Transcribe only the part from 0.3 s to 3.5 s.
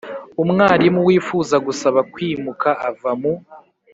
Umwarimu wifuza gusaba kwimuka ava mu